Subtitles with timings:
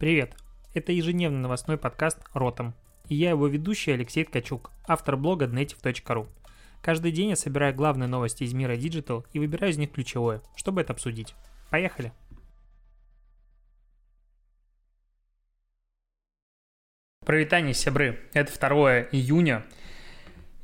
[0.00, 0.34] Привет!
[0.72, 2.72] Это ежедневный новостной подкаст «Ротом».
[3.10, 6.26] И я его ведущий Алексей Ткачук, автор блога Dnetiv.ru.
[6.80, 10.80] Каждый день я собираю главные новости из мира Digital и выбираю из них ключевое, чтобы
[10.80, 11.34] это обсудить.
[11.68, 12.14] Поехали!
[17.26, 18.20] Провитание, сябры.
[18.32, 19.66] Это 2 июня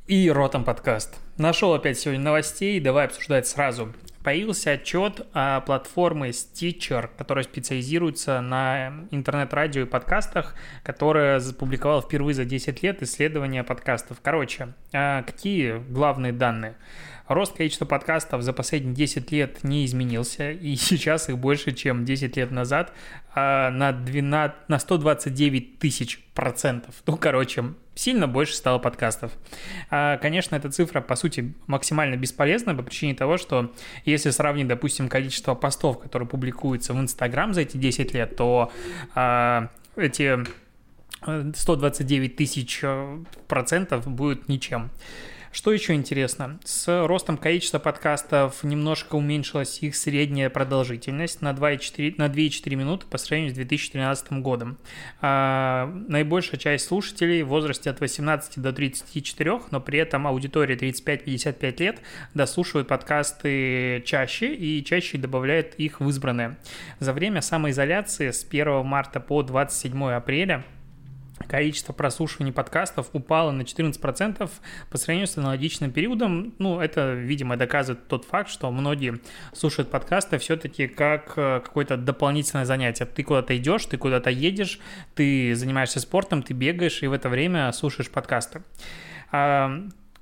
[0.07, 1.15] и Ротом подкаст.
[1.37, 3.93] Нашел опять сегодня новостей, давай обсуждать сразу
[4.27, 12.43] появился отчет о платформе Stitcher, которая специализируется на интернет-радио и подкастах, которая запубликовала впервые за
[12.43, 14.17] 10 лет исследования подкастов.
[14.21, 16.75] Короче, а какие главные данные?
[17.27, 22.37] Рост количества подкастов за последние 10 лет не изменился, и сейчас их больше, чем 10
[22.37, 22.93] лет назад,
[23.35, 26.95] а на, 12, на 129 тысяч процентов.
[27.05, 29.31] Ну, короче, сильно больше стало подкастов.
[29.89, 33.73] А, конечно, эта цифра, по сути, максимально бесполезна по причине того, что
[34.05, 38.71] если сравнить, допустим, количество постов, которые публикуются в Инстаграм за эти 10 лет, то
[39.15, 40.39] а, эти
[41.21, 44.91] 129 тысяч э, процентов будет ничем.
[45.57, 46.59] Что еще интересно?
[46.63, 53.17] С ростом количества подкастов немножко уменьшилась их средняя продолжительность на 2,4, на 2,4 минуты по
[53.17, 54.77] сравнению с 2013 годом.
[55.19, 61.79] А, наибольшая часть слушателей в возрасте от 18 до 34, но при этом аудитория 35-55
[61.79, 62.01] лет
[62.35, 66.55] дослушивают подкасты чаще и чаще добавляют их в избранные.
[66.99, 70.63] За время самоизоляции с 1 марта по 27 апреля
[71.47, 74.49] количество прослушиваний подкастов упало на 14%
[74.89, 76.53] по сравнению с аналогичным периодом.
[76.57, 79.19] Ну, это, видимо, доказывает тот факт, что многие
[79.53, 83.05] слушают подкасты все-таки как э, какое-то дополнительное занятие.
[83.05, 84.79] Ты куда-то идешь, ты куда-то едешь,
[85.15, 88.63] ты занимаешься спортом, ты бегаешь, и в это время слушаешь подкасты.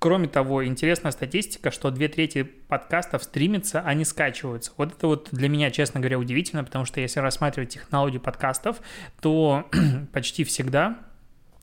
[0.06, 4.72] Кроме того, интересная статистика, что две трети подкастов стримится, а не скачиваются.
[4.78, 8.82] Вот это вот для меня, честно говоря, удивительно, потому что если рассматривать технологию подкастов,
[9.20, 9.68] то
[10.14, 11.00] почти всегда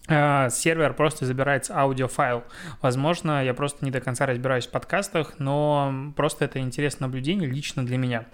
[0.08, 2.44] сервер просто забирается аудиофайл.
[2.80, 7.86] Возможно, я просто не до конца разбираюсь в подкастах, но просто это интересное наблюдение лично
[7.86, 8.26] для меня.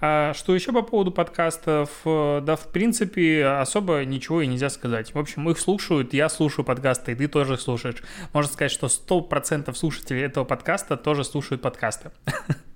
[0.00, 1.90] А что еще по поводу подкастов?
[2.04, 5.14] Да, в принципе, особо ничего и нельзя сказать.
[5.14, 8.02] В общем, их слушают, я слушаю подкасты, и ты тоже слушаешь.
[8.32, 12.10] Можно сказать, что 100% слушателей этого подкаста тоже слушают подкасты.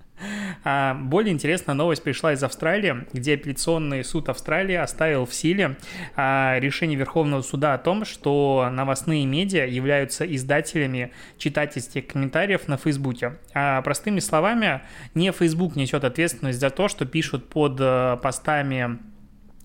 [0.63, 5.77] А более интересная новость пришла из Австралии, где апелляционный суд Австралии оставил в силе
[6.15, 13.37] а, решение Верховного суда о том, что новостные медиа являются издателями читательских комментариев на Фейсбуке.
[13.53, 14.81] А простыми словами,
[15.13, 18.99] не Facebook несет ответственность за то, что пишут под э, постами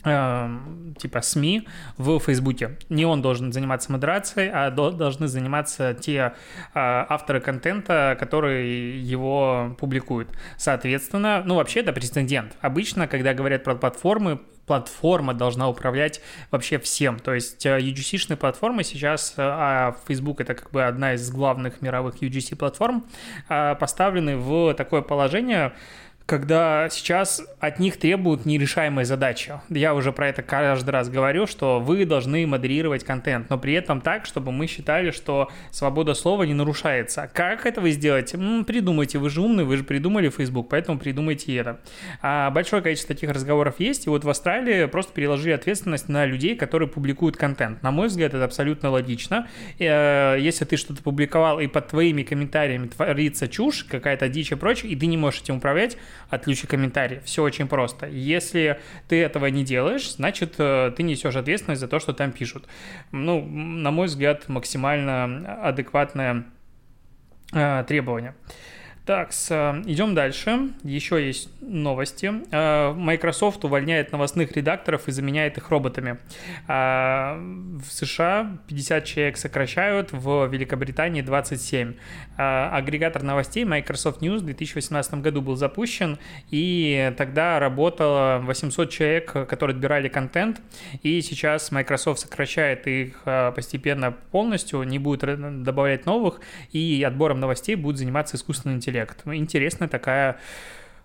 [0.02, 2.78] типа СМИ в Фейсбуке.
[2.88, 6.32] Не он должен заниматься модерацией, а должны заниматься те э,
[6.74, 10.28] авторы контента, которые его публикуют.
[10.56, 12.56] Соответственно, ну вообще это прецедент.
[12.60, 16.20] Обычно, когда говорят про платформы, платформа должна управлять
[16.50, 17.18] вообще всем.
[17.18, 21.80] То есть э, UGC-шные платформы сейчас, э, а Facebook это как бы одна из главных
[21.80, 23.04] мировых UGC-платформ,
[23.48, 25.72] поставлены в такое положение,
[26.26, 29.54] когда сейчас от них требуют нерешаемой задачи.
[29.68, 34.00] Я уже про это каждый раз говорю, что вы должны модерировать контент, но при этом
[34.00, 37.30] так, чтобы мы считали, что свобода слова не нарушается.
[37.32, 38.36] Как это вы сделаете?
[38.36, 41.80] М, придумайте, вы же умный, вы же придумали Facebook, поэтому придумайте это.
[42.20, 46.56] А большое количество таких разговоров есть, и вот в Австралии просто переложили ответственность на людей,
[46.56, 47.82] которые публикуют контент.
[47.82, 49.48] На мой взгляд, это абсолютно логично.
[49.78, 54.92] Э, если ты что-то публиковал, и под твоими комментариями творится чушь, какая-то дичь и прочее,
[54.92, 55.96] и ты не можешь этим управлять,
[56.28, 57.20] отключи комментарий.
[57.24, 58.06] Все очень просто.
[58.06, 62.66] Если ты этого не делаешь, значит, э, ты несешь ответственность за то, что там пишут.
[63.10, 66.46] Ну, на мой взгляд, максимально адекватное
[67.52, 68.34] э, требование.
[69.04, 70.70] Так, э, идем дальше.
[70.84, 72.32] Еще есть новости.
[72.52, 76.18] Э, Microsoft увольняет новостных редакторов и заменяет их роботами.
[76.68, 81.94] Э, в США 50 человек сокращают, в Великобритании 27.
[82.36, 86.18] Агрегатор новостей Microsoft News в 2018 году был запущен,
[86.50, 90.60] и тогда работало 800 человек, которые отбирали контент,
[91.02, 93.22] и сейчас Microsoft сокращает их
[93.54, 96.40] постепенно полностью, не будет добавлять новых,
[96.72, 99.22] и отбором новостей будет заниматься искусственный интеллект интеллект.
[99.26, 100.38] Интересная такая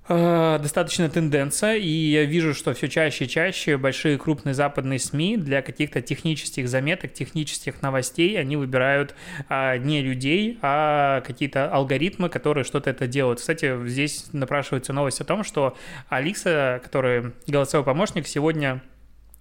[0.10, 5.38] э, достаточно тенденция, и я вижу, что все чаще и чаще большие крупные западные СМИ
[5.38, 9.16] для каких-то технических заметок, технических новостей, они выбирают
[9.50, 13.40] а, не людей, а какие-то алгоритмы, которые что-то это делают.
[13.40, 15.78] Кстати, здесь напрашивается новость о том, что
[16.10, 18.82] Алиса, который голосовой помощник, сегодня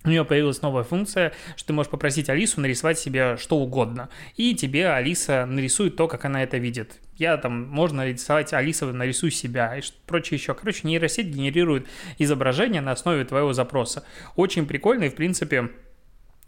[0.07, 4.09] у нее появилась новая функция, что ты можешь попросить Алису нарисовать себе что угодно.
[4.37, 7.01] И тебе Алиса нарисует то, как она это видит.
[7.17, 10.55] Я там, можно нарисовать Алиса, нарисуй себя и прочее еще.
[10.55, 11.87] Короче, нейросеть генерирует
[12.19, 14.05] изображение на основе твоего запроса.
[14.37, 15.71] Очень прикольно и, в принципе,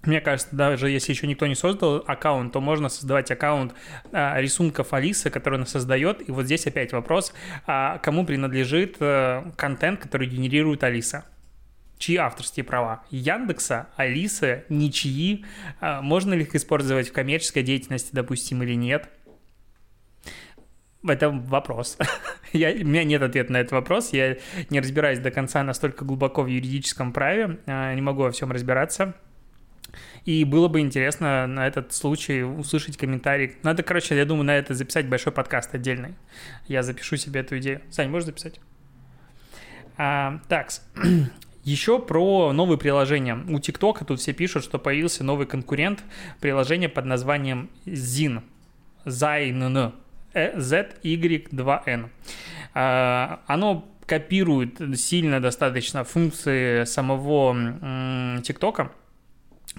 [0.05, 3.75] мне кажется, даже если еще никто не создал аккаунт, то можно создавать аккаунт
[4.13, 6.27] а, рисунков Алисы, который она создает.
[6.29, 7.33] И вот здесь опять вопрос,
[7.67, 11.25] а кому принадлежит а, контент, который генерирует Алиса
[11.99, 13.05] чьи авторские права?
[13.11, 15.45] Яндекса, Алисы, ничьи?
[15.81, 19.09] А, можно ли их использовать в коммерческой деятельности, допустим, или нет?
[21.07, 21.99] Это вопрос.
[22.53, 24.13] я, у меня нет ответа на этот вопрос.
[24.13, 24.39] Я
[24.71, 27.59] не разбираюсь до конца настолько глубоко в юридическом праве.
[27.67, 29.15] А, не могу во всем разбираться.
[30.25, 33.57] И было бы интересно на этот случай услышать комментарий.
[33.63, 36.15] Надо, короче, я думаю, на это записать большой подкаст отдельный.
[36.67, 37.81] Я запишу себе эту идею.
[37.91, 38.61] Сань, можешь записать?
[39.97, 40.71] А, так,
[41.69, 43.39] Еще про новые приложения.
[43.47, 46.03] У ТикТока тут все пишут, что появился новый конкурент,
[46.41, 48.41] приложение под названием Zin.
[49.05, 49.93] Zayn.
[50.33, 52.09] ZY2N.
[52.73, 58.91] А, оно копирует сильно достаточно функции самого ТикТока,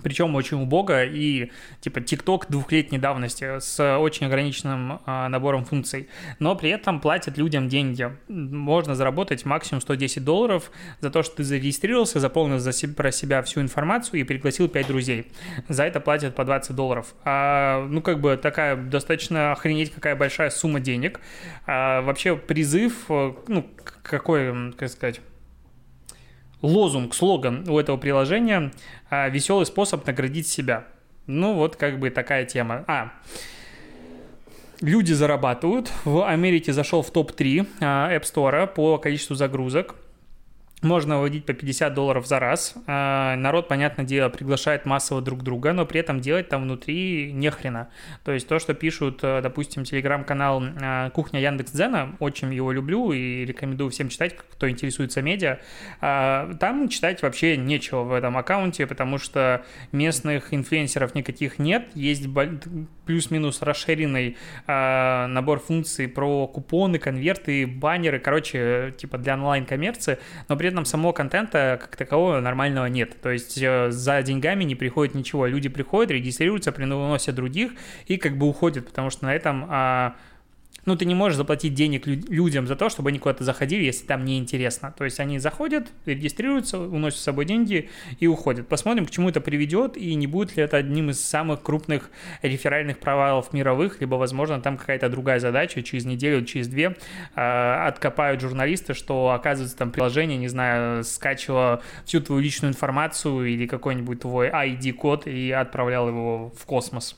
[0.04, 1.52] причем очень убого и
[1.82, 6.10] типа TikTok двухлетней давности с очень ограниченным а, набором функций,
[6.40, 8.12] но при этом платят людям деньги.
[8.28, 13.42] Можно заработать максимум 110 долларов за то, что ты зарегистрировался, заполнил за себя, про себя
[13.44, 15.32] всю информацию и пригласил 5 друзей.
[15.68, 17.14] За это платят по 20 долларов.
[17.24, 21.20] А, ну, как бы такая достаточно охренеть какая большая сумма денег.
[21.66, 23.70] А, вообще призыв, э, ну,
[24.04, 25.22] какой, как сказать,
[26.62, 28.72] лозунг, слоган у этого приложения
[29.10, 30.86] а, «Веселый способ наградить себя».
[31.28, 32.84] Ну, вот как бы такая тема.
[32.88, 33.14] А,
[34.82, 35.92] люди зарабатывают.
[36.06, 39.96] В Америке зашел в топ-3 а, App Store по количеству загрузок–
[40.82, 42.74] можно выводить по 50 долларов за раз.
[42.88, 47.90] А, народ, понятное дело, приглашает массово друг друга, но при этом делать там внутри нехрена.
[48.24, 53.46] То есть то, что пишут, э, допустим, телеграм-канал а, «Кухня Яндекс.Дзена», очень его люблю и
[53.46, 55.60] рекомендую всем читать, кто интересуется медиа.
[56.00, 61.90] А, там читать вообще нечего в этом аккаунте, потому что местных инфлюенсеров никаких нет.
[61.94, 62.28] Есть
[63.06, 64.38] плюс-минус расширенный
[64.68, 71.78] набор функций про купоны, конверты, баннеры, короче, типа для онлайн-коммерции, но при этом самого контента
[71.82, 73.20] как такового нормального нет.
[73.22, 75.46] То есть э, за деньгами не приходит ничего.
[75.46, 77.72] Люди приходят, регистрируются, приносят других
[78.08, 80.16] и как бы уходят, потому что на этом а,
[80.90, 84.26] ну, ты не можешь заплатить денег людям за то, чтобы они куда-то заходили, если там
[84.26, 84.92] неинтересно.
[84.98, 88.68] То есть они заходят, регистрируются, уносят с собой деньги и уходят.
[88.68, 92.10] Посмотрим, к чему это приведет, и не будет ли это одним из самых крупных
[92.42, 96.96] реферальных провалов мировых, либо, возможно, там какая-то другая задача, через неделю, через две
[97.36, 103.68] э, откопают журналисты, что, оказывается, там приложение, не знаю, скачивало всю твою личную информацию или
[103.68, 107.16] какой-нибудь твой ID-код и отправлял его в космос.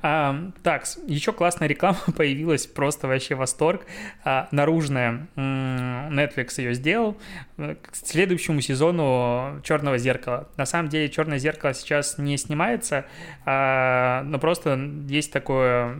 [0.00, 3.86] А, так, еще классная реклама появилась, просто вообще восторг.
[4.24, 7.16] А, наружная, Netflix ее сделал
[7.56, 10.48] э, к следующему сезону Черного зеркала.
[10.56, 13.06] На самом деле Черное зеркало сейчас не снимается,
[13.44, 14.78] а, но просто
[15.08, 15.96] есть такое...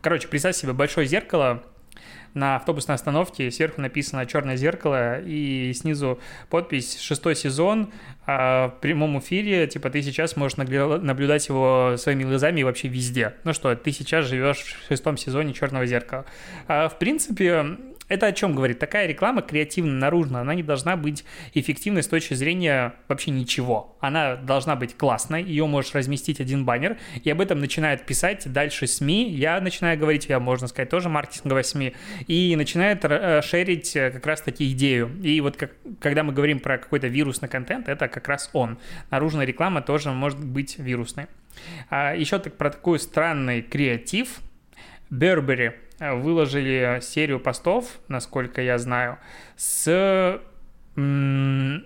[0.00, 1.62] Короче, представь себе большое зеркало,
[2.34, 6.20] на автобусной остановке сверху написано «Черное зеркало» и снизу
[6.50, 7.92] подпись «Шестой сезон»,
[8.26, 13.34] а в прямом эфире, типа, ты сейчас можешь наблюдать его своими глазами вообще везде.
[13.44, 16.24] Ну что, ты сейчас живешь в шестом сезоне «Черного зеркала».
[16.66, 17.78] А, в принципе,
[18.08, 18.78] это о чем говорит?
[18.78, 21.24] Такая реклама креативно наружная, она не должна быть
[21.54, 23.96] эффективной с точки зрения вообще ничего.
[24.00, 28.86] Она должна быть классной, ее можешь разместить один баннер, и об этом начинают писать дальше
[28.86, 29.30] СМИ.
[29.30, 31.94] Я начинаю говорить, я, можно сказать, тоже маркетинговая СМИ,
[32.26, 35.10] и начинают э, шерить э, как раз таки идею.
[35.22, 38.78] И вот как, когда мы говорим про какой-то вирусный контент, это как раз он.
[39.10, 41.26] Наружная реклама тоже может быть вирусной.
[41.90, 44.40] А еще так, про такой странный креатив.
[45.10, 49.18] Burberry выложили серию постов, насколько я знаю,
[49.56, 50.40] с...
[50.94, 51.80] Ну,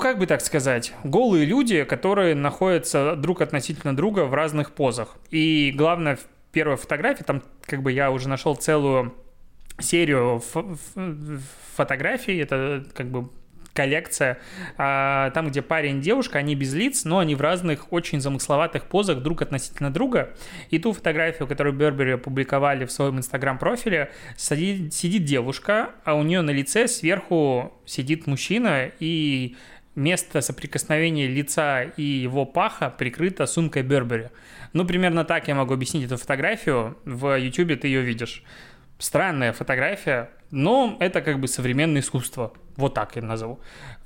[0.00, 5.16] как бы так сказать, голые люди, которые находятся друг относительно друга в разных позах.
[5.30, 6.18] И главное,
[6.50, 9.14] первая фотография, там как бы я уже нашел целую
[9.78, 10.42] серию
[11.76, 13.30] фотографий, это как бы
[13.76, 14.38] коллекция,
[14.78, 18.86] а, там, где парень и девушка, они без лиц, но они в разных очень замысловатых
[18.86, 20.34] позах друг относительно друга.
[20.70, 26.40] И ту фотографию, которую Бербери опубликовали в своем инстаграм-профиле, сидит, сидит девушка, а у нее
[26.40, 29.56] на лице сверху сидит мужчина, и
[29.94, 34.30] место соприкосновения лица и его паха прикрыто сумкой Бербери.
[34.72, 36.96] Ну, примерно так я могу объяснить эту фотографию.
[37.04, 38.42] В YouTube ты ее видишь.
[38.98, 43.58] Странная фотография, но это как бы современное искусство Вот так я назову.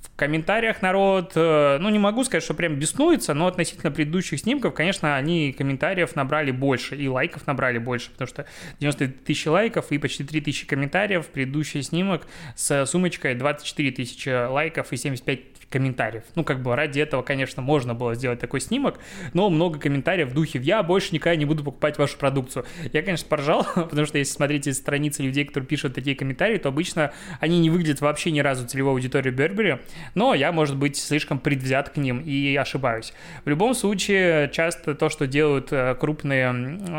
[0.03, 4.75] В комментариях народ, э, ну, не могу сказать, что прям беснуется, но относительно предыдущих снимков,
[4.75, 8.47] конечно, они комментариев набрали больше, и лайков набрали больше, потому что
[8.79, 11.27] 90 тысячи лайков и почти 3 тысячи комментариев.
[11.27, 16.25] Предыдущий снимок с сумочкой 24 тысячи лайков и 75 комментариев.
[16.35, 18.99] Ну, как бы ради этого, конечно, можно было сделать такой снимок,
[19.33, 22.67] но много комментариев в духе «я больше никогда не буду покупать вашу продукцию».
[22.93, 27.13] Я, конечно, поржал, потому что если смотрите страницы людей, которые пишут такие комментарии, то обычно
[27.39, 29.79] они не выглядят вообще ни разу целевой аудитории Burberry,
[30.15, 33.13] но я, может быть, слишком предвзят к ним и ошибаюсь.
[33.45, 36.51] В любом случае, часто то, что делают э, крупные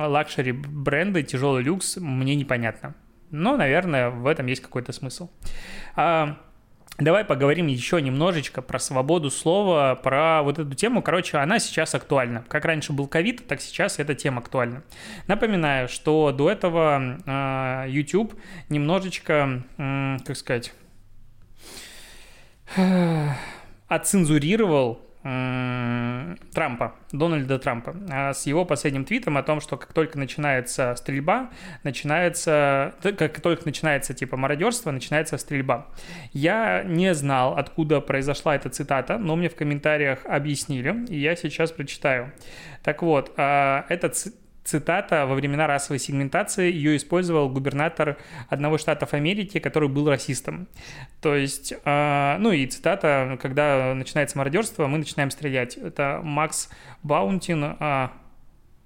[0.08, 2.96] luxury бренды, тяжелый люкс, мне непонятно.
[3.30, 5.30] Но, наверное, в этом есть какой-то смысл.
[5.96, 6.38] А,
[7.02, 11.02] Давай поговорим еще немножечко про свободу слова, про вот эту тему.
[11.02, 12.46] Короче, она сейчас актуальна.
[12.48, 14.84] Как раньше был ковид, так сейчас эта тема актуальна.
[15.26, 18.36] Напоминаю, что до этого э, YouTube
[18.70, 20.74] немножечко, э, как сказать,
[23.88, 30.96] отцензурировал Трампа, Дональда Трампа, а с его последним твитом о том, что как только начинается
[30.96, 31.52] стрельба,
[31.84, 35.90] начинается, как только начинается типа мародерство, начинается стрельба.
[36.34, 41.72] Я не знал, откуда произошла эта цитата, но мне в комментариях объяснили, и я сейчас
[41.72, 42.34] прочитаю.
[42.82, 44.16] Так вот, а, этот
[44.64, 48.18] цитата во времена расовой сегментации, ее использовал губернатор
[48.50, 50.68] одного из штатов Америки, который был расистом.
[51.22, 55.78] То есть, э, ну и цитата, когда начинается мародерство, мы начинаем стрелять.
[55.78, 56.70] Это Макс
[57.04, 58.10] Баунтин, э,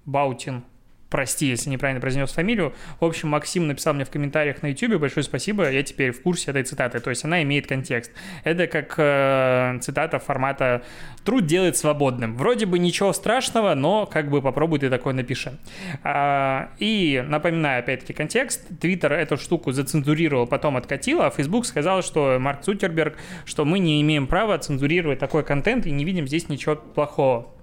[0.04, 0.64] Баутин,
[1.10, 2.74] прости, если неправильно произнес фамилию.
[3.00, 6.50] В общем, Максим написал мне в комментариях на YouTube, большое спасибо, я теперь в курсе
[6.50, 8.12] этой цитаты, то есть она имеет контекст.
[8.44, 10.82] Это как э, цитата формата
[11.24, 12.36] «труд делает свободным».
[12.36, 15.58] Вроде бы ничего страшного, но как бы попробуй ты такое напиши.
[16.02, 22.38] А, и напоминаю опять-таки контекст, Твиттер эту штуку зацензурировал, потом откатил, а Facebook сказал, что
[22.38, 26.76] Марк Цукерберг, что мы не имеем права цензурировать такой контент и не видим здесь ничего
[26.76, 27.55] плохого.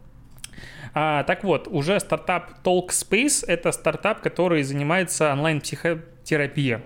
[0.93, 6.79] А, так вот, уже стартап Talkspace— это стартап, который занимается онлайн-психотерапией.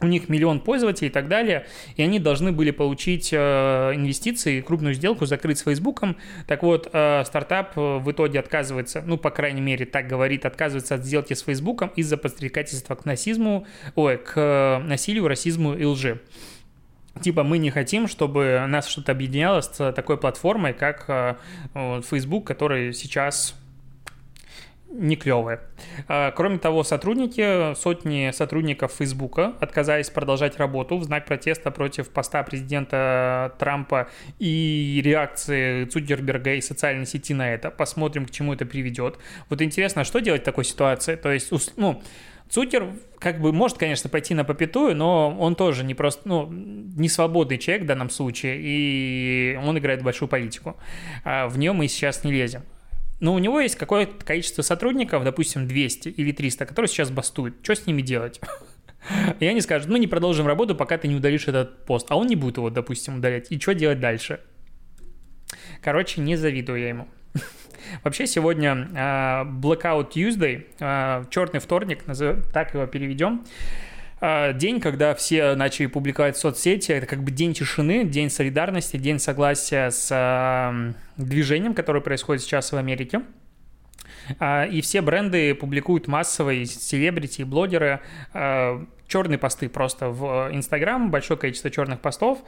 [0.00, 4.92] У них миллион пользователей и так далее, и они должны были получить э, инвестиции, крупную
[4.94, 6.16] сделку закрыть с Фейсбуком.
[6.46, 11.04] Так вот, э, стартап в итоге отказывается, ну, по крайней мере, так говорит, отказывается от
[11.04, 16.20] сделки с Фейсбуком из-за подстрекательства к насизму, ой, к насилию, расизму и лжи
[17.20, 21.34] типа мы не хотим, чтобы нас что-то объединяло с такой платформой, как э,
[22.02, 23.54] Facebook, который сейчас
[24.94, 25.60] не клевые.
[26.08, 32.42] А, кроме того, сотрудники, сотни сотрудников Фейсбука, отказались продолжать работу в знак протеста против поста
[32.42, 37.70] президента Трампа и реакции Цукерберга и социальной сети на это.
[37.70, 39.18] Посмотрим, к чему это приведет.
[39.48, 41.16] Вот интересно, что делать в такой ситуации?
[41.16, 42.00] То есть, ну,
[42.48, 47.08] Цукер как бы может, конечно, пойти на попятую, но он тоже не просто, ну, не
[47.08, 50.76] свободный человек в данном случае, и он играет большую политику.
[51.24, 52.62] А в нее мы сейчас не лезем.
[53.20, 57.56] Но у него есть какое-то количество сотрудников, допустим, 200 или 300, которые сейчас бастуют.
[57.62, 58.40] Что с ними делать?
[59.40, 62.06] И они скажут, ну не продолжим работу, пока ты не удалишь этот пост.
[62.10, 63.50] А он не будет его, допустим, удалять.
[63.50, 64.40] И что делать дальше?
[65.82, 67.08] Короче, не завидую я ему.
[68.02, 72.04] Вообще сегодня uh, Blackout Tuesday, uh, черный вторник,
[72.52, 73.44] так его переведем.
[74.20, 78.96] Uh, день, когда все начали публиковать в соцсети, это как бы день тишины, день солидарности,
[78.96, 83.22] день согласия с движением, которое происходит сейчас в Америке.
[84.70, 88.00] И все бренды публикуют массовые селебрити, блогеры,
[88.32, 92.42] черные посты просто в Инстаграм, большое количество черных постов,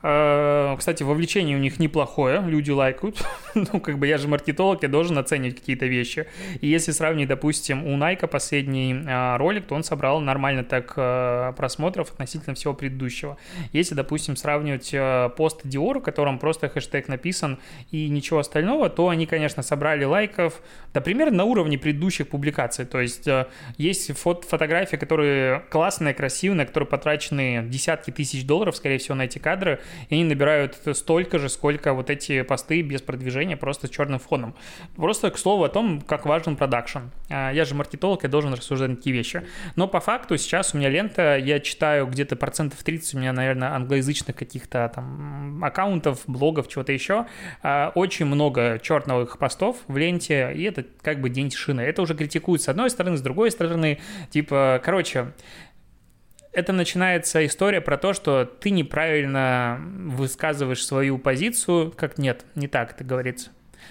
[0.00, 3.22] кстати, вовлечение у них неплохое, люди лайкают.
[3.54, 6.26] ну, как бы я же маркетолог, я должен оценить какие-то вещи.
[6.60, 11.52] И если сравнить, допустим, у Nike последний э, ролик, то он собрал нормально так э,
[11.56, 13.36] просмотров относительно всего предыдущего.
[13.72, 14.94] Если, допустим, сравнивать
[15.36, 17.58] пост Dior, в котором просто хэштег написан
[17.90, 20.60] и ничего остального, то они, конечно, собрали лайков,
[20.92, 22.84] да, примерно на уровне предыдущих публикаций.
[22.84, 23.26] То есть
[23.78, 29.38] есть фото фотографии, которые классные, красивые, которые потрачены десятки тысяч долларов, скорее всего, на эти
[29.38, 34.18] кадры, и они набирают столько же, сколько вот эти посты без продвижения, просто с черным
[34.18, 34.54] фоном.
[34.96, 37.10] Просто к слову о том, как важен продакшн.
[37.30, 39.42] А, я же маркетолог, я должен рассуждать такие вещи.
[39.76, 43.70] Но по факту сейчас у меня лента, я читаю где-то процентов 30 у меня, наверное,
[43.70, 47.26] англоязычных каких-то там аккаунтов, блогов, чего-то еще.
[47.62, 51.80] А, очень много черных постов в ленте, и это как бы день тишины.
[51.80, 53.98] Это уже критикуют с одной стороны, с другой стороны.
[54.30, 55.32] Типа, короче,
[56.56, 62.92] это начинается история про то, что ты неправильно высказываешь свою позицию, как нет, не так
[62.92, 63.50] это говорится.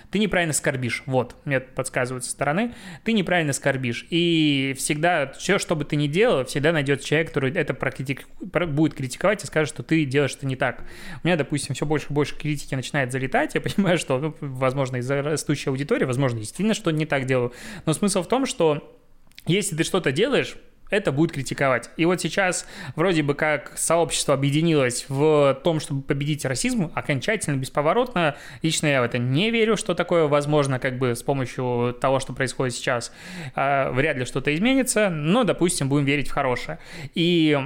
[0.09, 1.03] Ты неправильно скорбишь.
[1.05, 2.73] Вот, мне подсказывают со стороны.
[3.03, 4.07] Ты неправильно скорбишь.
[4.09, 8.27] И всегда, все, что бы ты ни делал, всегда найдется человек, который это прокритик...
[8.39, 10.83] будет критиковать и скажет, что ты делаешь это не так.
[11.23, 13.53] У меня, допустим, все больше и больше критики начинает залетать.
[13.53, 17.53] Я понимаю, что, ну, возможно, из-за растущей аудитории, возможно, действительно, что не так делаю.
[17.85, 18.99] Но смысл в том, что
[19.45, 20.55] если ты что-то делаешь,
[20.89, 21.89] это будет критиковать.
[21.97, 28.35] И вот сейчас вроде бы как сообщество объединилось в том, чтобы победить расизм окончательно, бесповоротно.
[28.61, 32.33] Лично я в это не верю, что такое возможно как бы с помощью того, что
[32.33, 33.11] происходит сейчас.
[33.55, 36.79] А, вряд ли что-то изменится, но, допустим, будем верить в хорошее.
[37.13, 37.57] И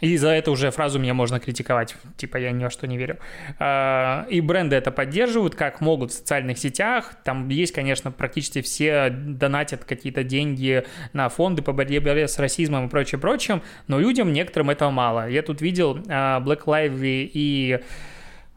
[0.00, 3.18] и за это уже фразу меня можно критиковать, типа я ни во что не верю.
[3.58, 7.14] А, и бренды это поддерживают, как могут в социальных сетях.
[7.24, 12.88] Там есть, конечно, практически все донатят какие-то деньги на фонды по борьбе с расизмом и
[12.88, 15.28] прочее, прочим, но людям некоторым этого мало.
[15.28, 17.80] Я тут видел а, Black Lively и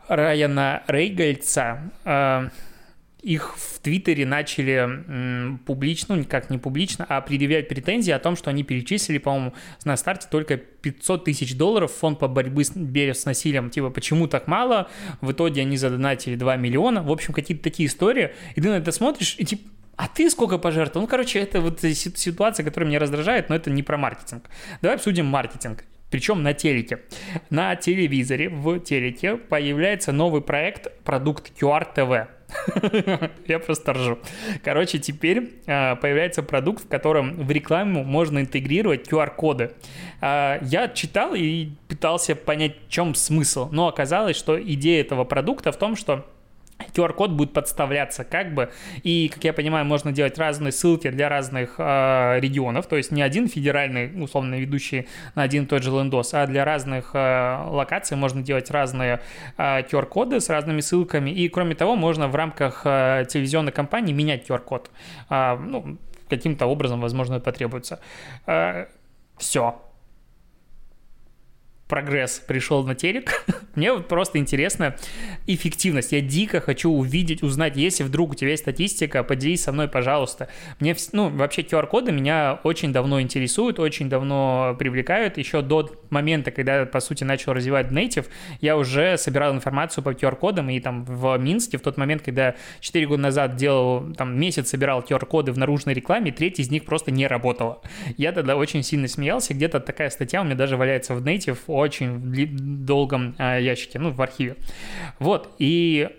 [0.08, 2.50] Райана Рейгальца, а,
[3.22, 8.50] их в Твиттере начали публично, ну никак не публично, а предъявлять претензии о том, что
[8.50, 9.54] они перечислили, по-моему,
[9.86, 13.70] на старте только 500 тысяч долларов в фонд по борьбе с, с насилием.
[13.70, 14.90] Типа, почему так мало?
[15.22, 17.04] В итоге они задонатили 2 миллиона.
[17.04, 18.34] В общем, какие-то такие истории.
[18.56, 21.06] И ты на это смотришь, и типа, а ты сколько пожертвовал?
[21.06, 24.50] Ну, короче, это вот ситуация, которая меня раздражает, но это не про маркетинг.
[24.82, 27.00] Давай обсудим маркетинг причем на телеке.
[27.50, 32.28] На телевизоре, в телеке появляется новый проект, продукт QR TV.
[33.48, 34.20] Я просто ржу.
[34.64, 39.72] Короче, теперь а, появляется продукт, в котором в рекламу можно интегрировать QR-коды.
[40.22, 45.72] А, я читал и пытался понять, в чем смысл, но оказалось, что идея этого продукта
[45.72, 46.26] в том, что
[46.94, 48.72] QR-код будет подставляться как бы,
[49.04, 53.22] и, как я понимаю, можно делать разные ссылки для разных э, регионов, то есть не
[53.22, 58.18] один федеральный, условно, ведущий на один и тот же лендос, а для разных э, локаций
[58.18, 59.22] можно делать разные
[59.58, 64.50] э, QR-коды с разными ссылками, и, кроме того, можно в рамках э, телевизионной кампании менять
[64.50, 64.90] QR-код,
[65.30, 65.98] э, ну,
[66.30, 68.00] каким-то образом, возможно, это потребуется.
[68.48, 68.86] Э,
[69.38, 69.82] все,
[71.92, 73.44] прогресс пришел на телек.
[73.76, 74.96] Мне вот просто интересно
[75.46, 76.14] эффективность.
[76.14, 80.48] Я дико хочу увидеть, узнать, если вдруг у тебя есть статистика, поделись со мной, пожалуйста.
[80.80, 85.38] Мне, ну, вообще QR-коды меня очень давно интересуют, очень давно привлекают.
[85.38, 88.28] Еще до момента, когда по сути, начал развивать Native,
[88.62, 93.06] я уже собирал информацию по QR-кодам, и там в Минске, в тот момент, когда 4
[93.06, 97.28] года назад делал, там, месяц собирал QR-коды в наружной рекламе, треть из них просто не
[97.28, 97.82] работала.
[98.16, 102.18] Я тогда очень сильно смеялся, где-то такая статья у меня даже валяется в Native очень
[102.20, 104.56] в долгом а, ящике, ну, в архиве.
[105.20, 106.10] Вот, и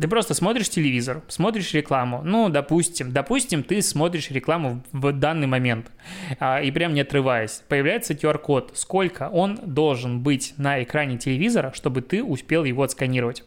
[0.00, 2.22] ты просто смотришь телевизор, смотришь рекламу.
[2.24, 5.90] Ну, допустим, допустим, ты смотришь рекламу в данный момент
[6.38, 7.62] а, и прям не отрываясь.
[7.68, 8.72] Появляется QR-код.
[8.74, 13.44] Сколько он должен быть на экране телевизора, чтобы ты успел его отсканировать?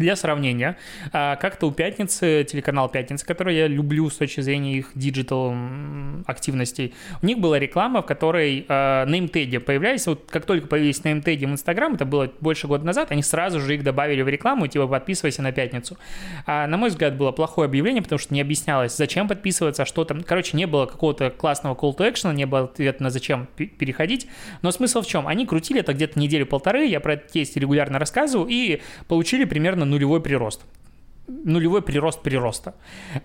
[0.00, 0.78] Для сравнения,
[1.12, 5.54] а, как-то у «Пятницы», телеканал «Пятница», который я люблю с точки зрения их digital
[6.24, 10.06] активностей, у них была реклама, в которой а, nametag и появлялись.
[10.06, 13.60] Вот как только появились nametag и в Инстаграм, это было больше года назад, они сразу
[13.60, 15.98] же их добавили в рекламу, типа подписывайся на «Пятницу».
[16.46, 20.22] А, на мой взгляд, было плохое объявление, потому что не объяснялось, зачем подписываться, что там.
[20.22, 24.28] Короче, не было какого-то классного call to action, не было ответа на зачем переходить.
[24.62, 25.26] Но смысл в чем?
[25.26, 30.20] Они крутили это где-то неделю-полторы, я про это кейс регулярно рассказываю, и получили примерно нулевой
[30.20, 30.62] прирост
[31.44, 32.74] нулевой прирост прироста.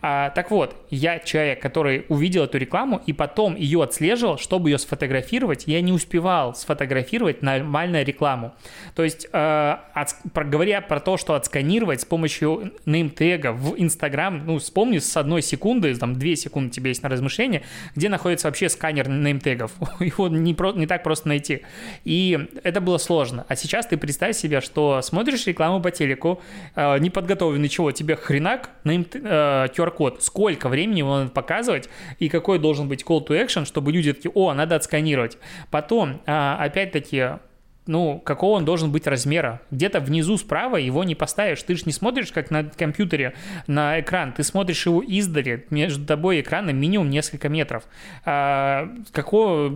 [0.02, 4.78] А, так вот, я человек, который увидел эту рекламу и потом ее отслеживал, чтобы ее
[4.78, 8.54] сфотографировать, я не успевал сфотографировать нормальную рекламу.
[8.96, 14.46] То есть, э, от, про, говоря про то, что отсканировать с помощью неймтега в Инстаграм,
[14.46, 17.64] ну, вспомни с одной секунды, там, две секунды тебе есть на размышление,
[17.96, 19.72] где находится вообще сканер неймтегов.
[20.00, 21.62] Его не, про, не так просто найти.
[22.04, 23.46] И это было сложно.
[23.48, 26.42] А сейчас ты представь себе, что смотришь рекламу по телеку,
[26.76, 32.30] э, не подготовленный чего тебе хренак на э, QR-код, сколько времени его надо показывать и
[32.30, 35.38] какой должен быть call to action, чтобы люди такие, о, надо отсканировать.
[35.72, 37.40] Потом, а, опять-таки,
[37.88, 39.62] ну, какого он должен быть размера.
[39.70, 41.62] Где-то внизу справа его не поставишь.
[41.62, 43.36] Ты же не смотришь, как на компьютере,
[43.68, 44.34] на экран.
[44.34, 45.66] Ты смотришь его издали.
[45.70, 47.84] Между тобой экраном минимум несколько метров.
[48.26, 49.68] А, какого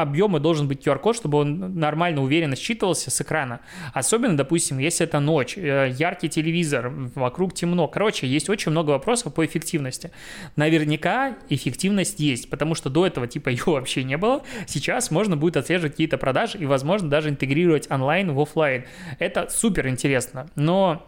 [0.00, 3.60] объема должен быть QR-код, чтобы он нормально, уверенно считывался с экрана.
[3.92, 7.88] Особенно, допустим, если это ночь, э, яркий телевизор, вокруг темно.
[7.88, 10.12] Короче, есть очень много вопросов по эффективности.
[10.56, 14.42] Наверняка эффективность есть, потому что до этого типа ее вообще не было.
[14.66, 18.84] Сейчас можно будет отслеживать какие-то продажи и, возможно, даже интегрировать онлайн в офлайн.
[19.18, 21.04] Это супер интересно, но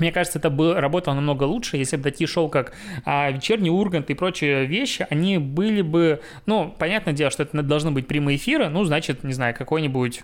[0.00, 2.72] Мне кажется, это бы работало намного лучше, если бы такие шоу, как
[3.04, 6.22] а, «Вечерний Ургант» и прочие вещи, они были бы...
[6.46, 10.22] Ну, понятное дело, что это должны быть прямые эфиры, ну, значит, не знаю, какой-нибудь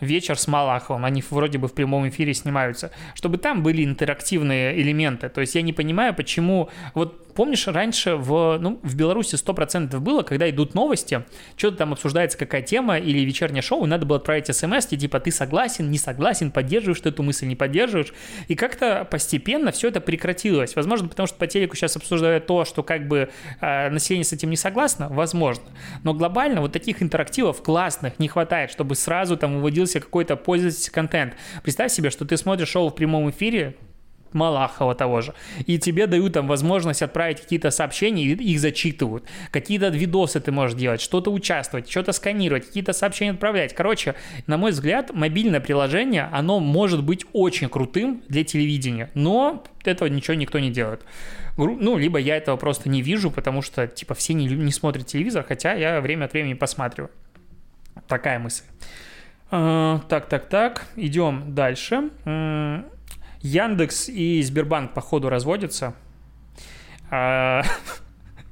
[0.00, 5.28] вечер с Малаховым, они вроде бы в прямом эфире снимаются, чтобы там были интерактивные элементы.
[5.28, 6.68] То есть я не понимаю, почему...
[6.94, 11.24] Вот помнишь, раньше в, ну, в Беларуси 100% было, когда идут новости,
[11.56, 15.30] что-то там обсуждается, какая тема или вечернее шоу, и надо было отправить смс, типа ты
[15.30, 18.12] согласен, не согласен, поддерживаешь ты эту мысль, не поддерживаешь.
[18.48, 20.74] И как-то постепенно все это прекратилось.
[20.74, 24.50] Возможно, потому что по телеку сейчас обсуждают то, что как бы э, население с этим
[24.50, 25.64] не согласно, возможно.
[26.02, 31.34] Но глобально вот таких интерактивов классных не хватает, чтобы сразу там выводился какой-то пользовательский контент.
[31.62, 33.76] Представь себе, что ты смотришь шоу в прямом эфире,
[34.36, 35.34] Малахова того же.
[35.66, 39.24] И тебе дают там возможность отправить какие-то сообщения, и их зачитывают.
[39.50, 43.74] Какие-то видосы ты можешь делать, что-то участвовать, что-то сканировать, какие-то сообщения отправлять.
[43.74, 44.14] Короче,
[44.46, 50.34] на мой взгляд, мобильное приложение, оно может быть очень крутым для телевидения, но этого ничего
[50.34, 51.02] никто не делает.
[51.56, 55.44] Ну, либо я этого просто не вижу, потому что, типа, все не, не смотрят телевизор,
[55.46, 57.10] хотя я время от времени посматриваю.
[58.08, 58.64] Такая мысль.
[59.50, 62.10] А, так, так, так, идем дальше.
[63.42, 65.94] Яндекс и Сбербанк, походу, разводятся.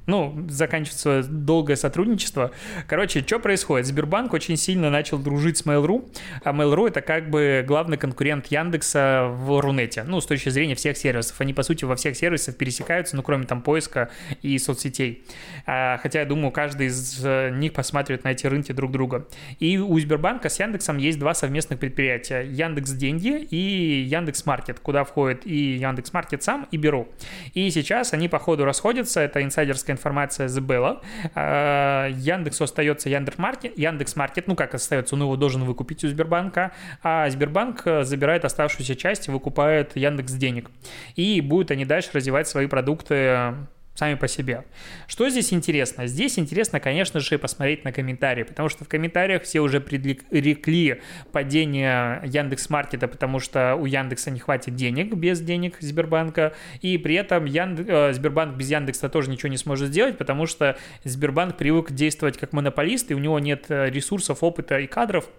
[0.07, 2.51] Ну, заканчивается долгое сотрудничество.
[2.87, 3.87] Короче, что происходит?
[3.87, 6.07] Сбербанк очень сильно начал дружить с Mail.ru,
[6.43, 10.97] а Mail.ru это как бы главный конкурент Яндекса в Рунете, ну, с точки зрения всех
[10.97, 11.41] сервисов.
[11.41, 14.09] Они, по сути, во всех сервисах пересекаются, ну, кроме там поиска
[14.41, 15.23] и соцсетей.
[15.65, 19.27] А, хотя, я думаю, каждый из э, них посматривает на эти рынки друг друга.
[19.59, 22.41] И у Сбербанка с Яндексом есть два совместных предприятия.
[22.41, 27.07] Яндекс Деньги и Яндекс Маркет, куда входит и Яндекс Маркет сам, и Беру.
[27.53, 31.01] И сейчас они, по ходу, расходятся, это инсайдерская информация забыла.
[31.35, 37.81] Яндексу остается Яндекс.Маркет, Яндекс.Маркет, ну как остается, он его должен выкупить у Сбербанка, а Сбербанк
[37.85, 40.69] э, забирает оставшуюся часть и выкупает Яндекс денег.
[41.15, 43.53] И будут они дальше развивать свои продукты
[43.95, 44.63] сами по себе.
[45.07, 46.05] Что здесь интересно?
[46.05, 52.21] Здесь интересно, конечно же, посмотреть на комментарии, потому что в комментариях все уже предрекли падение
[52.25, 57.45] Яндекс Маркета, потому что у Яндекса не хватит денег без денег Сбербанка, и при этом
[57.45, 57.79] Янд...
[57.79, 62.51] Э, Сбербанк без Яндекса тоже ничего не сможет сделать, потому что Сбербанк привык действовать как
[62.51, 65.29] монополист, и у него нет э, ресурсов, опыта и кадров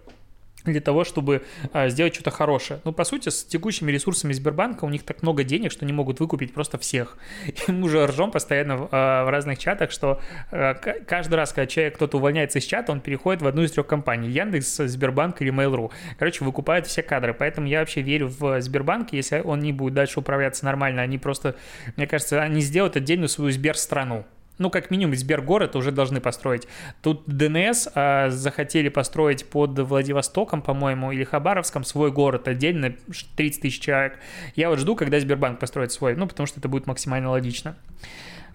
[0.66, 2.81] для того, чтобы а, сделать что-то хорошее.
[2.85, 6.20] Ну, по сути, с текущими ресурсами Сбербанка у них так много денег, что они могут
[6.20, 7.16] выкупить просто всех.
[7.68, 11.96] И мы уже ржем постоянно а, в разных чатах, что а, каждый раз, когда человек,
[11.96, 14.29] кто-то увольняется из чата, он переходит в одну из трех компаний.
[14.29, 15.90] Яндекс, Сбербанк или Mail.ru.
[16.18, 17.35] Короче, выкупают все кадры.
[17.35, 19.12] Поэтому я вообще верю в Сбербанк.
[19.12, 21.57] Если он не будет дальше управляться нормально, они просто,
[21.96, 24.26] мне кажется, они сделают отдельную свою Сберстрану
[24.59, 26.66] ну, как минимум, Сбергород уже должны построить.
[27.03, 32.95] Тут ДНС а, захотели построить под Владивостоком, по-моему, или Хабаровском свой город отдельно,
[33.37, 34.19] 30 тысяч человек.
[34.55, 37.77] Я вот жду, когда Сбербанк построит свой, ну, потому что это будет максимально логично.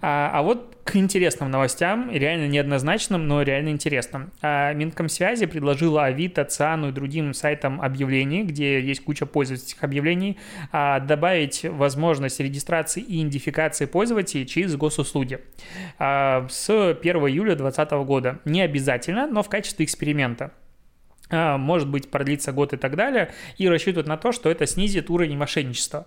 [0.02, 4.32] А, а вот к интересным новостям, реально неоднозначным, но реально интересным.
[4.42, 10.38] А, Минкомсвязи предложила Авито, ЦИАНу и другим сайтам объявлений, где есть куча пользовательских объявлений,
[10.72, 15.38] а, добавить возможность регистрации и идентификации пользователей через госуслуги
[16.00, 18.40] а, с 1 июля 2020 года.
[18.44, 20.50] Не обязательно, но в качестве эксперимента
[21.32, 25.10] а, может быть, продлится год и так далее, и рассчитывают на то, что это снизит
[25.10, 26.06] уровень мошенничества.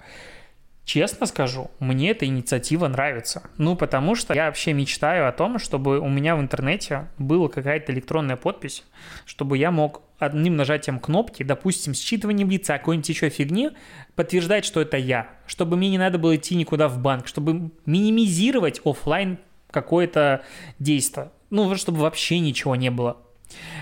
[0.85, 3.49] Честно скажу, мне эта инициатива нравится.
[3.57, 7.91] Ну, потому что я вообще мечтаю о том, чтобы у меня в интернете была какая-то
[7.91, 8.83] электронная подпись,
[9.25, 13.71] чтобы я мог одним нажатием кнопки, допустим, считыванием лица, какой-нибудь еще фигни,
[14.15, 18.79] подтверждать, что это я, чтобы мне не надо было идти никуда в банк, чтобы минимизировать
[18.85, 19.39] офлайн
[19.71, 20.43] какое-то
[20.77, 21.31] действие.
[21.49, 23.17] Ну, чтобы вообще ничего не было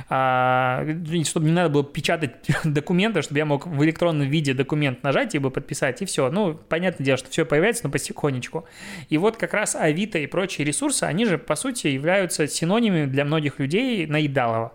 [0.09, 0.85] а,
[1.25, 5.49] чтобы не надо было печатать документы, чтобы я мог в электронном виде документ нажать, его
[5.49, 6.29] подписать, и все.
[6.29, 8.65] Ну, понятное дело, что все появляется, но потихонечку.
[9.09, 13.25] И вот как раз Авито и прочие ресурсы, они же, по сути, являются синонимами для
[13.25, 14.73] многих людей наедалого.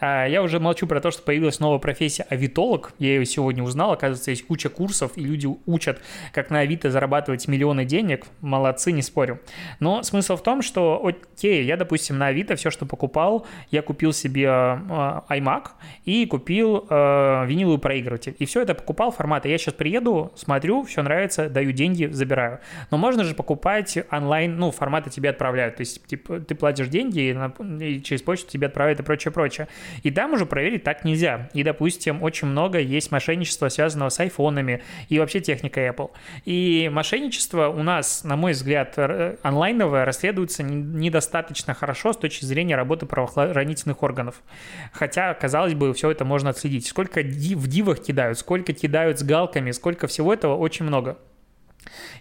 [0.00, 2.92] А, я уже молчу про то, что появилась новая профессия авитолог.
[2.98, 3.92] Я ее сегодня узнал.
[3.92, 6.00] Оказывается, есть куча курсов, и люди учат,
[6.32, 8.26] как на Авито зарабатывать миллионы денег.
[8.40, 9.40] Молодцы, не спорю.
[9.80, 14.12] Но смысл в том, что, окей, я, допустим, на Авито все, что покупал, я купил
[14.12, 15.68] себе э, iMac
[16.04, 18.36] и купил э, виниловый проигрыватель.
[18.38, 19.48] И все это покупал формата.
[19.48, 22.60] Я сейчас приеду, смотрю, все нравится, даю деньги, забираю.
[22.90, 25.76] Но можно же покупать онлайн, ну, форматы тебе отправляют.
[25.76, 29.55] То есть, типа, ты платишь деньги, и, и через почту тебе отправляют и прочее, прочее
[29.56, 29.68] прочее.
[30.02, 31.48] И там уже проверить так нельзя.
[31.52, 36.10] И, допустим, очень много есть мошенничества, связанного с айфонами и вообще техникой Apple.
[36.44, 38.98] И мошенничество у нас, на мой взгляд,
[39.42, 44.42] онлайновое расследуется недостаточно хорошо с точки зрения работы правоохранительных органов.
[44.92, 46.86] Хотя, казалось бы, все это можно отследить.
[46.86, 51.18] Сколько в дивах кидают, сколько кидают с галками, сколько всего этого, очень много.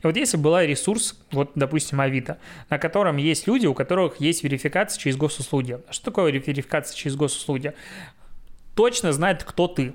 [0.02, 2.38] И вот если была ресурс, вот, допустим, Авито,
[2.70, 5.80] на котором есть люди, у которых есть верификация через госуслуги.
[5.90, 7.74] Что такое верификация через госуслуги?
[8.76, 9.94] Точно знает, кто ты.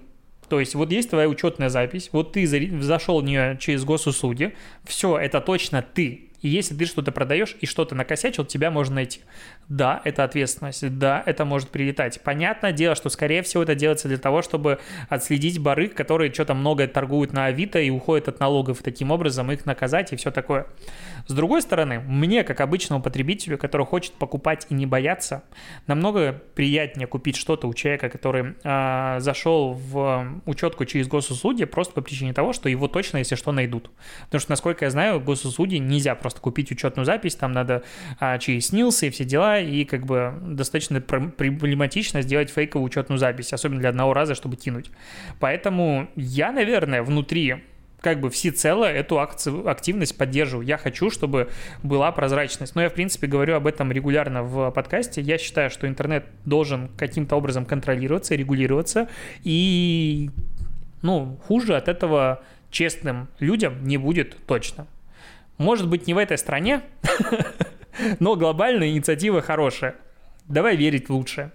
[0.49, 2.47] То есть вот есть твоя учетная запись, вот ты
[2.83, 7.67] зашел в нее через госуслуги, все, это точно ты, и если ты что-то продаешь и
[7.67, 9.21] что-то накосячил, тебя можно найти.
[9.69, 12.21] Да, это ответственность, да, это может прилетать.
[12.23, 16.87] Понятное дело, что, скорее всего, это делается для того, чтобы отследить барыг, которые что-то много
[16.89, 20.67] торгуют на Авито и уходят от налогов, и таким образом их наказать и все такое.
[21.27, 25.43] С другой стороны, мне, как обычному потребителю, который хочет покупать и не бояться,
[25.87, 32.01] намного приятнее купить что-то у человека, который э, зашел в учетку через госуслуги просто по
[32.01, 33.91] причине того, что его точно, если что, найдут.
[34.25, 37.83] Потому что, насколько я знаю, госуслуги нельзя просто просто купить учетную запись, там надо
[38.21, 43.53] а, чей снился и все дела, и как бы достаточно проблематично сделать фейковую учетную запись,
[43.53, 44.91] особенно для одного раза, чтобы кинуть.
[45.41, 47.65] Поэтому я, наверное, внутри
[48.01, 50.67] как бы всецело эту акцию, активность поддерживаю.
[50.67, 51.51] Я хочу, чтобы
[51.83, 52.75] была прозрачность.
[52.75, 55.21] Но я, в принципе, говорю об этом регулярно в подкасте.
[55.21, 59.09] Я считаю, что интернет должен каким-то образом контролироваться, регулироваться.
[59.43, 60.31] И,
[61.03, 64.87] ну, хуже от этого честным людям не будет точно.
[65.61, 66.81] Может быть, не в этой стране,
[68.19, 69.97] но глобальная инициатива хорошая.
[70.49, 71.53] Давай верить в лучшее.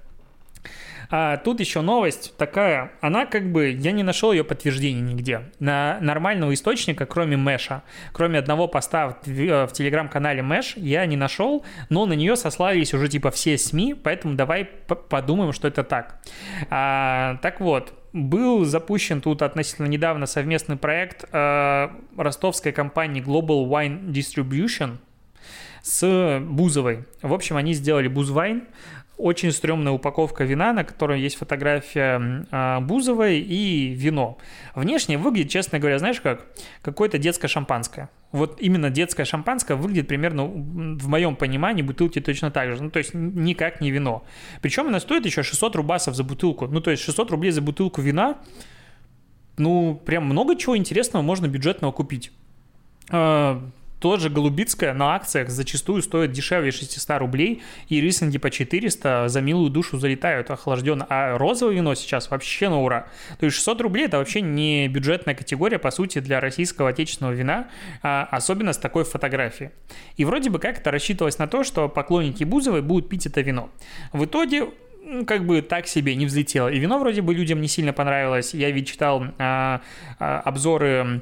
[1.10, 5.42] А тут еще новость такая, она как бы, я не нашел ее подтверждения нигде.
[5.60, 11.66] На нормального источника, кроме Мэша, кроме одного поста в, в телеграм-канале Мэш, я не нашел,
[11.90, 16.22] но на нее сослались уже типа все СМИ, поэтому давай подумаем, что это так.
[16.70, 24.08] А, так вот, был запущен тут относительно недавно совместный проект э, ростовской компании Global Wine
[24.08, 25.00] Distribution
[25.86, 27.06] с Бузовой.
[27.22, 28.64] В общем, они сделали Бузвайн,
[29.18, 34.38] очень стрёмная упаковка вина, на которой есть фотография э, Бузовой и вино.
[34.76, 36.46] Внешне выглядит, честно говоря, знаешь как?
[36.82, 38.10] Какое-то детское шампанское.
[38.32, 42.84] Вот именно детское шампанское выглядит примерно, в моем понимании, бутылки точно так же.
[42.84, 44.26] Ну, то есть никак не вино.
[44.62, 46.68] Причем она стоит еще 600 рубасов за бутылку.
[46.68, 48.38] Ну, то есть 600 рублей за бутылку вина.
[49.58, 52.32] Ну, прям много чего интересного можно бюджетного купить.
[54.06, 59.42] А, тоже Голубицкая на акциях зачастую стоит дешевле 600 рублей, и рислинги по 400 за
[59.42, 61.08] милую душу залетают охлажденно.
[61.10, 63.08] А розовое вино сейчас вообще на ура.
[63.40, 67.68] То есть 600 рублей это вообще не бюджетная категория, по сути, для российского отечественного вина,
[68.04, 69.72] а особенно с такой фотографией.
[70.18, 73.70] И вроде бы как это рассчитывалось на то, что поклонники Бузовой будут пить это вино.
[74.14, 74.70] В итоге
[75.26, 76.68] как бы так себе не взлетело.
[76.68, 78.54] И вино вроде бы людям не сильно понравилось.
[78.54, 79.82] Я ведь читал а,
[80.20, 81.22] а, обзоры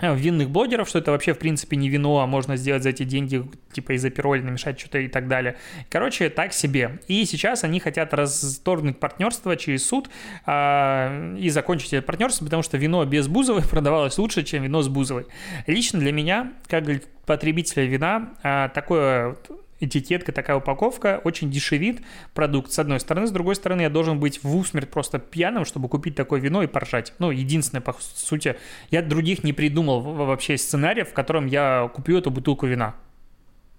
[0.00, 3.44] винных блогеров, что это вообще в принципе не вино, а можно сделать за эти деньги,
[3.72, 5.56] типа из-за пироли намешать что-то и так далее.
[5.88, 6.98] Короче, так себе.
[7.06, 10.10] И сейчас они хотят расторгнуть партнерство через суд
[10.46, 14.88] э, и закончить это партнерство, потому что вино без Бузовой продавалось лучше, чем вино с
[14.88, 15.26] Бузовой.
[15.66, 16.84] Лично для меня, как
[17.24, 19.36] потребителя вина, э, такое
[19.80, 23.26] этикетка, такая упаковка очень дешевит продукт, с одной стороны.
[23.26, 26.66] С другой стороны, я должен быть в усмерть просто пьяным, чтобы купить такое вино и
[26.66, 27.12] поржать.
[27.18, 28.56] Ну, единственное, по сути,
[28.90, 32.94] я других не придумал вообще сценариев, в котором я куплю эту бутылку вина.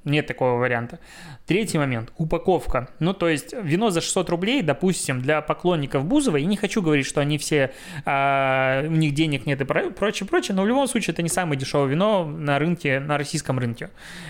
[0.05, 0.99] Нет такого варианта.
[1.47, 2.11] Третий момент.
[2.17, 2.89] Упаковка.
[2.99, 7.07] Ну, то есть вино за 600 рублей, допустим, для поклонников Бузова, и не хочу говорить,
[7.07, 7.71] что они все,
[8.05, 11.59] а, у них денег нет и прочее, прочее, но в любом случае это не самое
[11.59, 13.89] дешевое вино на рынке, на российском рынке.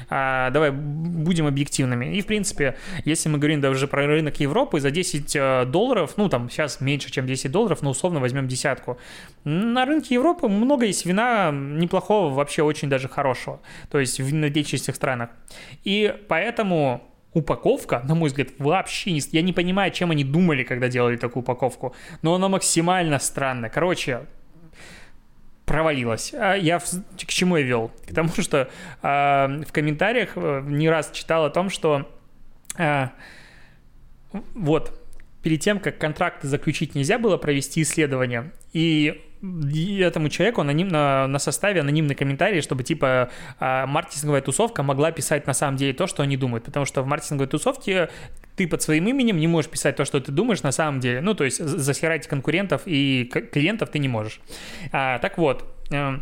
[0.10, 2.16] А, давай будем объективными.
[2.16, 6.30] И, в принципе, если мы говорим даже про рынок Европы, за 10 э, долларов, ну,
[6.30, 8.98] там сейчас меньше, чем 10 долларов, но условно возьмем десятку.
[9.44, 13.60] На рынке Европы много есть вина неплохого, вообще очень даже хорошего.
[13.90, 15.30] То есть в винодельческих странах.
[15.84, 17.02] И поэтому
[17.34, 19.22] упаковка, на мой взгляд, вообще не...
[19.32, 23.70] Я не понимаю, чем они думали, когда делали такую упаковку, но она максимально странная.
[23.70, 24.22] Короче,
[25.66, 26.34] провалилась.
[26.34, 26.86] А я в...
[26.86, 27.92] к чему я вел?
[28.08, 28.70] К тому, что
[29.02, 32.10] э, в комментариях э, не раз читал о том, что
[32.78, 33.08] э,
[34.54, 35.02] вот
[35.44, 38.52] перед тем, как контракты заключить, нельзя было провести исследование.
[38.74, 39.22] И
[40.00, 43.30] этому человеку аноним, на, составе анонимный комментарий, чтобы типа
[43.60, 46.66] а, маркетинговая тусовка могла писать на самом деле то, что они думают.
[46.66, 48.10] Потому что в маркетинговой тусовке
[48.56, 51.22] ты под своим именем не можешь писать то, что ты думаешь на самом деле.
[51.22, 54.40] Ну, то есть засирать конкурентов и клиентов ты не можешь.
[54.92, 56.20] А, так вот, э,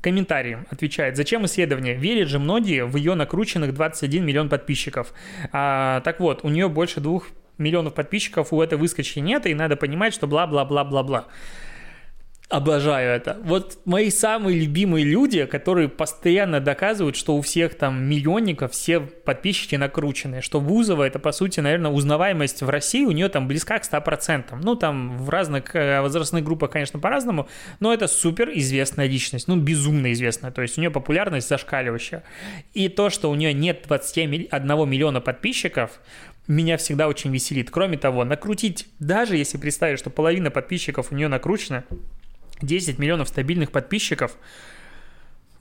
[0.00, 1.94] комментарии отвечает, зачем исследование?
[1.94, 5.12] Верят же многие в ее накрученных 21 миллион подписчиков.
[5.52, 9.76] А, так вот, у нее больше двух миллионов подписчиков у этой выскочки нет, и надо
[9.76, 11.26] понимать, что бла-бла-бла-бла-бла.
[12.48, 13.38] Обожаю это.
[13.42, 19.74] Вот мои самые любимые люди, которые постоянно доказывают, что у всех там миллионников все подписчики
[19.74, 23.82] накручены, что Бузова это, по сути, наверное, узнаваемость в России у нее там близка к
[23.82, 24.60] 100%.
[24.62, 27.48] Ну, там в разных э, возрастных группах, конечно, по-разному,
[27.80, 32.22] но это супер известная личность, ну, безумно известная, то есть у нее популярность зашкаливающая.
[32.74, 36.00] И то, что у нее нет 21 миллиона подписчиков,
[36.46, 37.70] меня всегда очень веселит.
[37.72, 41.84] Кроме того, накрутить, даже если представить, что половина подписчиков у нее накручена,
[42.62, 44.36] 10 миллионов стабильных подписчиков.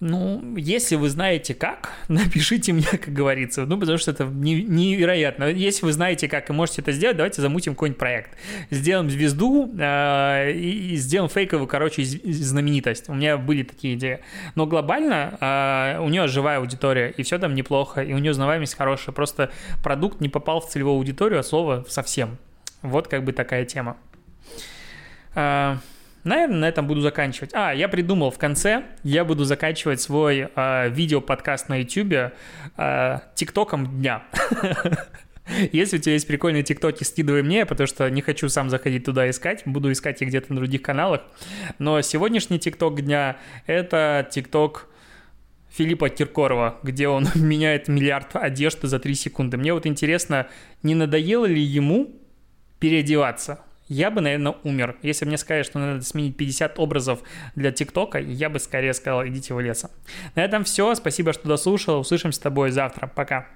[0.02, 3.66] Ну, если вы знаете как, напишите мне, как говорится.
[3.66, 5.46] Ну, потому что это невероятно.
[5.46, 8.32] Если вы знаете как и можете это сделать, давайте замутим какой-нибудь проект.
[8.70, 13.10] Сделаем звезду э, и сделаем фейковую, короче, знаменитость.
[13.10, 14.20] У меня были такие идеи.
[14.56, 18.76] Но глобально э, у нее живая аудитория, и все там неплохо, и у нее узнаваемость
[18.76, 19.16] хорошая.
[19.16, 22.38] Просто продукт не попал в целевую аудиторию, а слово совсем.
[22.82, 23.96] Вот как бы такая тема.
[25.36, 25.78] Э,
[26.26, 27.52] Наверное, на этом буду заканчивать.
[27.54, 32.34] А, я придумал в конце, я буду заканчивать свой э, видео-подкаст на YouTube
[32.78, 34.24] э, тиктоком дня.
[35.72, 39.30] Если у тебя есть прикольные тиктоки, скидывай мне, потому что не хочу сам заходить туда
[39.30, 41.22] искать, буду искать их где-то на других каналах.
[41.78, 44.88] Но сегодняшний тикток дня— это тикток
[45.70, 49.58] Филиппа Киркорова, где он меняет миллиард одежды за 3 секунды.
[49.58, 50.48] Мне вот интересно,
[50.82, 52.20] не надоело ли ему
[52.80, 53.60] переодеваться?
[53.88, 54.98] Я бы, наверное, умер.
[55.04, 57.20] Если мне сказали, что надо сменить 50 образов
[57.56, 59.92] для ТикТока, я бы скорее сказал, идите в лесом.
[60.36, 60.96] На этом все.
[60.96, 62.00] Спасибо, что дослушал.
[62.00, 63.08] Услышимся с тобой завтра.
[63.08, 63.48] Пока.